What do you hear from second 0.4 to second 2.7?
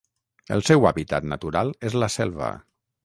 El seu hàbitat natural és la selva.